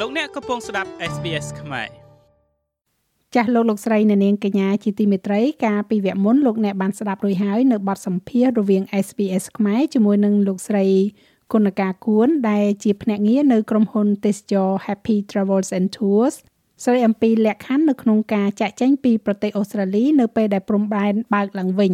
[0.00, 1.88] លោកអ្នកកំពុងស្ដាប់ SBS ខ្មែរ
[3.34, 10.86] ចាស់លោកលោកស្រីអ្នកនាងកញ្ញាជាទីមេត្រីកាលពីវគ្គមុនលោកអ្នកបានស្ដាប់រួចហើយនៅបទសម្ភាសន៍រវាង SBS ខ្មែរជាមួយនឹងលោកស្រី
[11.52, 16.34] គុណការគួនដែលជាភ្នាក់ងារនៅក្រុមហ៊ុនទេសចរ Happy Travels and Tours
[16.84, 21.92] ស្រីអំពីលក្ខខណ្ឌនៅក្នុងការចាក់ចែងពីប្រទេសអូស្ត្រាលីនៅពេលដែលព្រំដែនបើកឡើងវិញ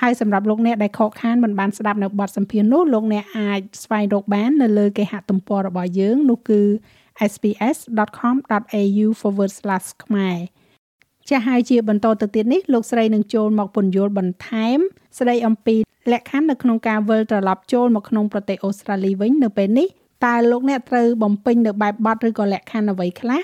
[0.00, 6.62] ហើយសម្រាប់លោកអ្នកដែលខកខានមិនបានស្ដាប់នៅបទសម្ភាសន៍នោះលោកអ្នកអាចស្វែងរកបាននៅលើគេហទំព័ររបស់យើងនោះគឺ
[7.32, 9.06] sps.com.au/
[10.04, 10.38] ខ្មែរ
[11.28, 14.78] ចាស់ហើយជាបន្តទៅទៀតនេះលោកស្រីនឹងចូលមកពន្យល់បន្ថែម
[15.18, 15.76] ស្ដីអំពី
[16.12, 19.88] លក្ខខណ្ឌនៅក្នុងការវិលត្រឡប់ចូលមកក្នុងប្រទេសអូស្ត្រាលីវិញនៅពេលនេះ
[20.26, 23.42] តើលោកអ្នកត្រូវបំពេញនៅបែបបទឬក៏លក្ខខណ្ឌអ្វីខ្លះ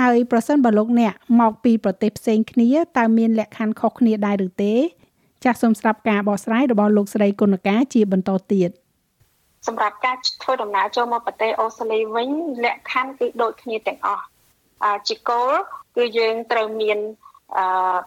[0.00, 2.68] ហើយប្រសិនបើលោកអ្នកមកពីប្រទេសផ្សេងគ្នា
[2.98, 4.74] តើមានលក្ខខណ្ឌខុសគ្នាដែរឬទេ
[5.44, 8.70] ចាសសូមស្ដាប់ការបកស្រាយរបស់លោកស្រីគុណការជាបន្តទៀត
[9.66, 12.30] សម្រាប់ការធ្វើដំណើរចូលមកប្រទេសអូស្ត្រាលីវិញ
[12.64, 14.24] លក្ខខណ្ឌគឺដូចគ្នាទាំងអស់
[15.08, 15.52] ជាគោល
[15.96, 16.98] គឺយើងត្រូវមាន
[17.56, 17.98] អឺ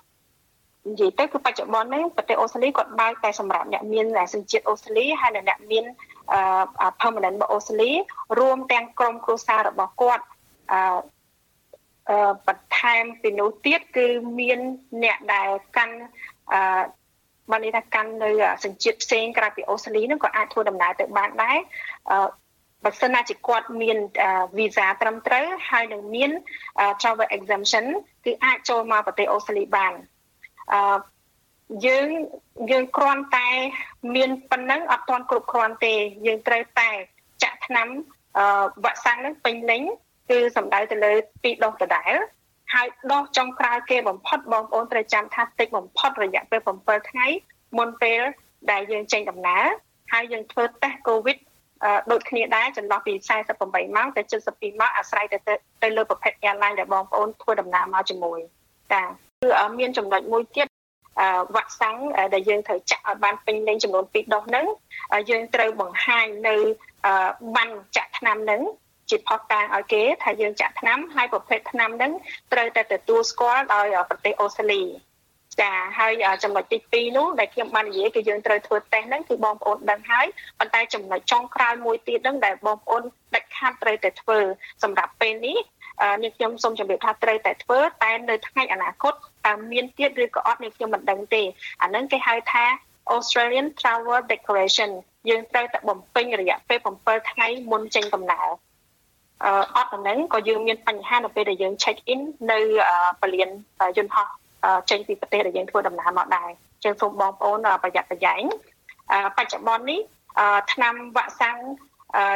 [0.90, 5.86] និយាយទៅគឺបច្ចុប្បន្ននេះប្រទេសអូស្ត្រាលីគាត់បើកតែសម្រាប់អ្នកមានសញ្ជាតិអូស្ត្រាលីហើយអ្នកមាន
[6.32, 7.92] អឺ permanent របស់អូស្ត្រាលី
[8.40, 10.24] រួមទាំងក្រុមគ្រួសាររបស់គាត់
[10.72, 10.82] អឺ
[12.10, 14.08] អឺបន្ថែមពីនោះទៀតគឺ
[14.40, 14.60] មាន
[15.04, 15.98] អ្នកដែលកាន់
[16.54, 16.82] អឺ
[17.52, 18.30] បានន័យថាកាន់នៅ
[18.66, 21.58] សញ្ជាតិផ្សេងក្រៅពីអូស្ត្រាលីហ្នឹងក៏អាចធ្វើដំណើរទៅបានដែរ
[22.12, 22.28] អឺ
[22.84, 23.98] បើសិនណាជាគាត់មាន
[24.58, 26.32] វីសាត្រឹមត្រូវហើយនឹងមាន
[27.02, 27.86] travel exemption
[28.26, 29.94] គឺអាចចូលមកប្រទេសអូស្ត្រាលីបាន
[30.74, 31.00] អឺ
[31.86, 32.08] យើង
[32.72, 33.50] យើងគ្រាន់តែ
[34.16, 35.94] មានប៉ុណ្ណឹងអត់ទាន់គ្រប់គ្រាន់ទេ
[36.28, 36.90] យើងត្រូវតែ
[37.44, 37.88] ចាក់ថ្នាំ
[38.38, 38.46] អឺ
[38.84, 39.84] វ៉ាក់សាំងនឹងពេញលេញ
[40.30, 41.12] គឺសំដៅទៅលើ
[41.44, 42.14] ពីរដុសដដែល
[42.74, 47.28] ហើយដោះចុងក្រោយគេបំផុតបងប្អូនត្រូវចាំថាតិចបំផុតរយៈពេល7ថ្ងៃ
[47.78, 48.22] មុនពេល
[48.72, 49.66] ដែលយើងចេញដំណើរ
[50.14, 51.38] ហើយយើងធ្វើតេស្តកូវីដ
[52.12, 53.14] ដូចគ្នាដែរចន្លោះពី
[53.56, 55.38] 48ម៉ោងទៅ72ម៉ោងអាស្រ័យទៅ
[55.84, 58.40] ទៅលើប្រភេទ airline ដែលបងប្អូនធ្វើដំណើរមកជាមួយ
[58.94, 60.68] ចាគឺមានចំណុចមួយទៀត
[61.56, 61.98] វ៉ាក់សាំង
[62.34, 64.66] ដែលយើងត្រូវចាក់ឲ្យបានពេញលេញចំនួន2ដុសហ្នឹង
[65.30, 66.56] យើងត្រូវបង្ហាញនៅ
[67.56, 68.62] បានចាក់ថ្នាំហ្នឹង
[69.10, 72.12] ជាផុសតាងឲ្យគេថាយើងចាក់ថ្នាំហើយប្រភេទថ្នាំហ្នឹង
[72.54, 74.84] ត្រូវតែទទួលស្គាល់ដោយប្រទេសអូស្ត្រាលី
[75.62, 80.26] ចាហើយចំណុចទី2នោះដែលខ្ញុំបាននិយាយគឺយើងត្រូវធ្វើតេស្តហ្នឹងគឺបងប្អូនដឹងហើយ
[80.60, 83.04] ប៉ុន្តែចំណុចចុងក្រោយមួយទៀតហ្នឹងដែលបងប្អូន
[83.36, 84.40] ដាច់ខាតត្រូវតែធ្វើ
[84.84, 85.58] សម្រាប់ពេលនេះ
[86.24, 89.14] នេះខ្ញុំសូមជម្រាបថាត្រូវតែធ្វើតែនៅថ្ងៃអនាគត
[89.48, 91.44] តើមានទៀតឬក៏អត់នេះខ្ញុំមិនដឹងទេ
[91.82, 92.66] អាហ្នឹងគេហៅថា
[93.16, 94.92] Australian Travel Declaration
[95.30, 98.48] យើងត្រូវតែបំពេញរយៈពេល7ថ្ងៃមុនចេញដំណើរ
[99.46, 102.60] អឺអត់ហ្នឹងក៏យើងមានបញ្ហានៅពេលដែលយើង check in នៅ
[103.22, 103.50] ពលាន
[103.98, 104.28] យន្តហោះ
[104.90, 106.50] ចេញពីប្រទេសដែលយើងធ្វើដំណើរមកដែរ
[106.84, 108.44] ចឹងសូមបងប្អូនប្រយ័ត្នប្រយែង
[109.38, 110.00] បច្ចុប្បន្ននេះ
[110.74, 111.58] ឆ្នាំវ៉ាក់សាំង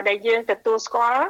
[0.08, 1.24] ដែលយើងទទួលស្គាល់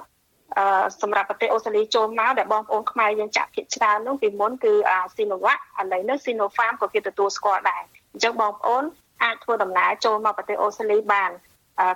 [1.01, 4.73] សម្រាប់ប្រទេសអូស្ត្រាលីចូលមកដែលបងប្អូនខ្មែរយើងចាក់ភាគច្រើននោះពីមុនគឺ
[5.15, 8.83] Sinovac ឥឡូវនេះ Sinopharm ក៏គេទទួលស្គាល់ដែរអញ្ចឹងបងប្អូន
[9.23, 11.31] អាចធ្វើដំណើរចូលមកប្រទេសអូស្ត្រាលីបាន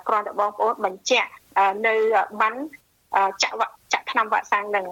[0.08, 1.30] គ្រាន់តែបងប្អូនបញ្ជាក់
[1.86, 1.94] នៅ
[2.40, 2.54] បាន
[3.42, 3.56] ចាក់
[3.92, 4.86] ចាក់ថ្នាំវ៉ាក់សាំងនឹង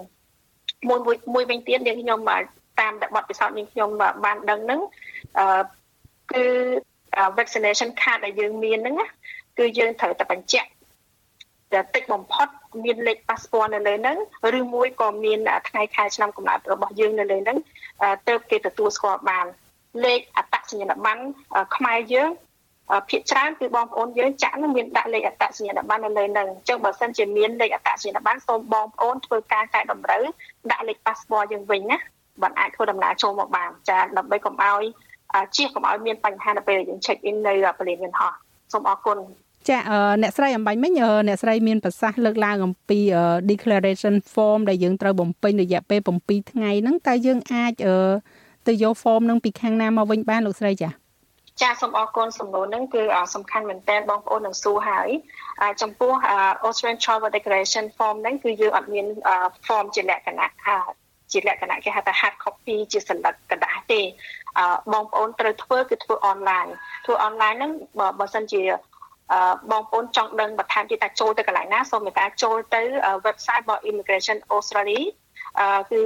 [0.87, 0.99] មួយ
[1.33, 2.19] មួយវិញទៀតយើងខ្ញុំ
[2.79, 3.89] តាមតែបទពិសោធន៍នេះខ្ញុំ
[4.25, 4.79] បានដឹងហ្នឹង
[5.39, 5.45] អឺ
[6.31, 6.43] គឺ
[7.37, 8.95] vaccination card ដែលយើងមានហ្នឹង
[9.57, 10.69] គឺយើងត្រូវតែបញ្ជាក់
[11.73, 12.47] តែតិចបំផុត
[12.83, 14.17] មានលេខ passport នៅលើហ្នឹង
[14.59, 15.39] ឬមួយក៏មាន
[15.69, 17.57] ថ្ងៃខែឆ្នាំកំណើតរបស់យើងនៅលើហ្នឹង
[18.27, 19.45] ទៅគេទទួលស្គាល់បាន
[20.05, 21.23] លេខអត្តសញ្ញាណប័ណ្ណ
[21.75, 22.29] ខ្មែរយើង
[23.09, 30.23] ភាគច្រើនគឺបងប្អូនយើងចាក់នឹងមានដាក់លេខអត្តសញ្ញាណប័ណ្ណនៅលើហ្នឹងអញ្ចឹងបើសិនជាមានលេខអត្តសញ្ញាណប័ណ្ណសូមបងប្អូនធ្វើការកែតម្រូវ
[30.71, 31.97] ដាក់លេខ passport យើងវិញណា
[32.41, 34.83] បានអាចធ្វើដំណើរចូលមកបានចាដើម្បីកុំឲ្យ
[35.55, 38.31] ជៀសកុំឲ្យមានបញ្ហានៅពេលយើង check in នៅពលានយន្តហោះ
[38.73, 39.17] សូមអរគុណ
[39.69, 39.77] ចា
[40.21, 40.93] អ្នកស្រីអំបញ្ញមិញ
[41.27, 42.99] អ្នកស្រីមានប្រសាសន៍លើកឡើងអំពី
[43.51, 47.73] declaration form ដែលយើងត្រូវបំពេញរយៈពេល7ថ្ងៃហ្នឹងតើយើងអាច
[48.67, 50.89] ទៅយក form ហ្នឹងពីខាងណាមកវិញបានលោកស្រីចា
[51.60, 53.02] ចាសូមអរគុណសំណួរហ្នឹងគឺ
[53.34, 55.08] សំខាន់មែនតើបងប្អូននឹងសួរហើយ
[55.82, 56.12] ចំពោះ
[56.66, 59.06] Australian Travel Declaration Form ហ្នឹងគឺយើងអត់មាន
[59.66, 60.50] form ជាលក្ខណៈ
[61.32, 64.00] ជាលក្ខណៈគេហៅថា hard copy ជាសន្លឹកกระดาษទេ
[64.92, 66.70] បងប្អូនត្រូវធ្វើគឺធ្វើ online
[67.04, 67.72] ធ្វើ online ហ្នឹង
[68.20, 68.62] បើសិនជា
[69.70, 72.82] បងប្អូនចង់ដឹងបន្ថែមទៀតថាចូលទៅកន្លែងណាសូមមេត្តាចូលទៅ
[73.26, 75.04] website របស់ Immigration Australia
[75.90, 76.02] គឺ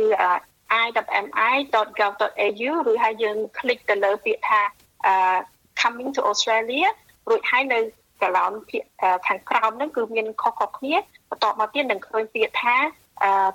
[0.85, 4.63] i.mi.gov.au ឬហើយយើង click ទៅលើពាក្យថា
[5.82, 6.90] coming to Australia
[7.30, 7.80] រួចហើយនៅ
[8.22, 8.52] កន្លង
[9.28, 10.96] ខាងក្រោមហ្នឹងគឺមានខុសៗគ្នា
[11.30, 12.76] បន្ទាប់មកទៀតនឹងឃើញពាក្យថា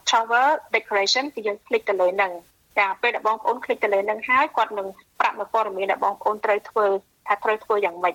[0.08, 2.32] travel declaration គឺយើង click ទៅលើហ្នឹង
[2.78, 4.88] ចាពេលដែលបងប្អូន click ទៅលើហ្នឹងហើយគាត់នឹង
[5.20, 6.86] ប្រាប់នៅព័ត៌មានដែលបងប្អូនត្រូវធ្វើ
[7.26, 8.14] ថាត្រូវធ្វើយ៉ាងម៉េច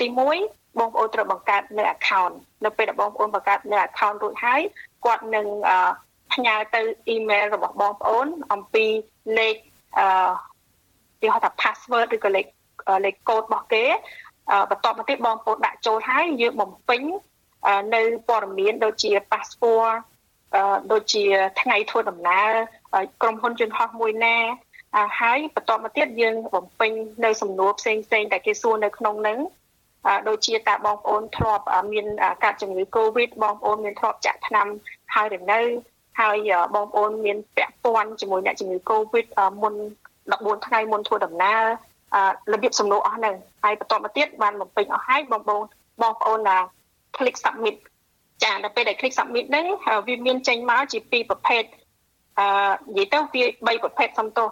[0.00, 0.06] ទី
[0.42, 2.34] 1បងប្អូនត្រូវបង្កើតនៅ account
[2.64, 4.60] នៅពេលដែលបងប្អូនបង្កើតនៅ account រួចហើយ
[5.04, 5.46] គាត់នឹង
[6.32, 8.86] ផ្ញើទៅអ៊ីមែលរបស់បងប្អូនអំពី
[9.38, 9.56] លេខ
[9.98, 10.30] អឺ
[11.20, 12.46] គេហៅថា password ឬក៏លេខ
[13.04, 13.84] លេខកូដរបស់គេ
[14.70, 17.02] បន្ទាប់មកទៀតបងប្អូនដាក់ចូលហើយយើងបំពេញ
[17.94, 19.94] នៅព័ត៌មានដូចជា passport
[20.92, 21.24] ដូចជា
[21.60, 22.50] ថ្ងៃធ្វើដំណើរ
[23.22, 24.36] ក្រុមហ៊ុនយន្តហោះមួយណា
[25.20, 26.92] ហើយបន្ទាប់មកទៀតយើងបំពេញ
[27.24, 29.38] នៅសំណួរផ្សេងផ្សេងដែលគេសួរនៅក្នុងហ្នឹង
[30.28, 32.06] ដូចជាតើបងប្អូនធ្លាប់មាន
[32.42, 34.66] កាត់ជំងឺ Covid បងប្អូនមានធ្លាប់ចាក់ថ្នាំ
[35.14, 35.60] ហើយឬនៅ
[36.20, 39.26] ហើយបងប្អូនមានពាក់ព័ន្ធជាមួយអ្នកជំងឺ Covid
[39.62, 39.74] មុន
[40.20, 41.64] 14ថ្ងៃមុនធ្វើដំណើរ
[42.52, 45.64] របៀបសំណួរអស់ហ្នឹងហើយបន្ទាប់មកទៀតបានបំពេញអស់ហើយបងប្អូន
[46.02, 46.58] បងប្អូនណា
[47.16, 47.76] click submit
[48.42, 49.66] ចាដល់ពេលដែល click submit ហ្នឹង
[50.08, 51.62] វាមានចេញមកជាពីរប្រភេទ
[52.38, 52.46] អឺ
[52.98, 53.44] និយាយទៅវា
[53.76, 54.48] 3ប្រភេទសំទោស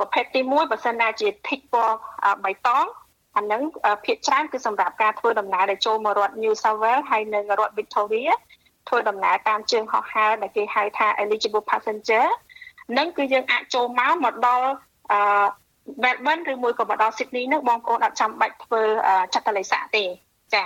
[0.00, 1.96] ប្រភេទទី1បើសិនណាជា tick ពណ៌
[2.44, 2.86] បៃតង
[3.36, 3.62] អាហ្នឹង
[4.04, 8.32] ភាគច្រើនគឺសម្រាប់ការធ្វើដំណើរដែលចូលមករដ្ឋ New South Wales ហើយនៅរដ្ឋ Victoria
[8.88, 12.26] ធ្វើដំណើរតាមជើងហោះហើរដែលគេហៅថា eligible passenger
[12.98, 14.68] នឹងគឺយើងអាចចូលមកមកដល់
[15.12, 15.20] អឺ
[16.02, 18.82] Melbourne ឬមួយក៏មកដល់ Sydney នោះបងប្អូនអត់ចាំបាច់ធ្វើ
[19.34, 20.04] ចាត់តលិស័កទេ
[20.54, 20.64] ចា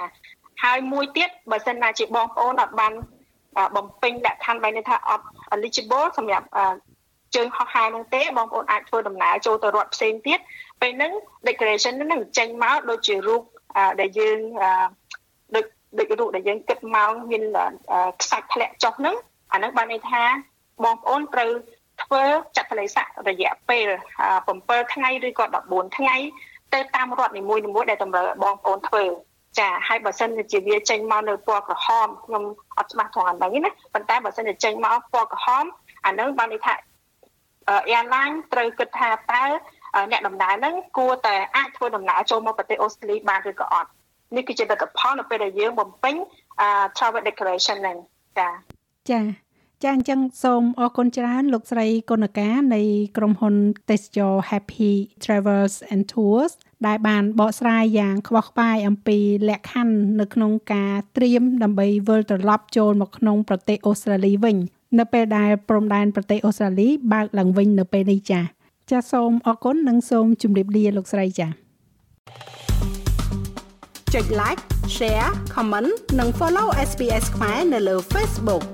[0.64, 2.92] ហើយមួយទៀតបើសិនណាជាបងប្អូនអត់បាន
[3.76, 6.46] បំពេញលក្ខខណ្ឌបែរនេះថាអត់ eligible សម្រាប់
[7.34, 10.38] ជើងហោះហើរនោះទេបងប្អូនអាចធ្វើដំណើរចូលទៅរដ្ឋផ្សេងទៀត
[10.80, 11.12] ពេលហ្នឹង
[11.48, 13.42] declaration ហ្នឹងចេញមកដូចជារូប
[14.00, 14.38] ដែលយើង
[15.54, 15.64] ដូច
[15.98, 17.42] ដូចរូបដែលយើងគិតមកមាន
[18.20, 19.14] ខ្សាច់ធ្លាក់ចុះហ្នឹង
[19.52, 20.22] អាហ្នឹងបានន័យថា
[20.84, 21.50] បងប្អូនត្រូវ
[22.02, 22.22] ធ្វើ
[22.56, 23.88] ចាត់ទលេស័ករយៈពេល
[24.38, 26.16] 7ថ្ងៃឬក៏14ថ្ងៃ
[26.74, 29.04] ទៅតាមរដ្ឋនីមួយៗដែលតម្រូវឲ្យបងប្អូនធ្វើ
[29.58, 32.44] ចាហើយបើសិនជាវាចេញមកនៅពណ៌ក្រហមខ្ញុំ
[32.78, 35.64] អត់ច្បាស់ត្រង់ហ្នឹងណាប៉ុន្តែបើសិនជាចេញមកពណ៌ក្រហម
[36.06, 36.74] អានឹងបានន័យថា
[37.94, 39.44] airline ត្រូវគិតថាតើ
[40.10, 43.88] អ្នកដំណើរហ្នឹងគួរតែអាចធ្វើដំណើរចូលមកប្រទេសអូស្ត្រាលីបានឬក៏អត់
[44.36, 46.14] នេះគឺជាលទ្ធផលនៅពេលដែលយើងបំពេញ
[46.96, 47.96] travel declaration ហ្នឹង
[48.38, 48.48] ចា
[49.10, 49.20] ចា
[49.82, 52.82] ចាអញ្ចឹងសូមអរគុណច្រើនលោកស្រីកុណកានៃ
[53.16, 53.54] ក្រុមហ៊ុន
[53.90, 54.92] ទេសចរ Happy
[55.24, 56.52] Travels and Tours
[56.86, 59.18] ដែលបានបកស្រាយយ៉ាងខ្វោះខ្វាយអំពី
[59.48, 64.56] លក្ខខណ្ឌនៅក្នុងការត្រៀមដើម្បីវិលត្រឡប់ចូលមកក្នុងប្រទេសអូស្ត្រាលីវិញ
[64.98, 68.44] នៅពេលដែលព្រំដែនប្រទេសអូស្ត្រាលីបើកឡើងវិញនៅពេលនេះចា៎
[68.90, 71.50] ចាសសូមអរគុណនិងសូមជម្រាបលាលោកស្រីចា៎
[74.14, 74.62] ចុច like
[74.96, 78.64] share comment និង follow SPS ខ្មែរនៅលើ Facebook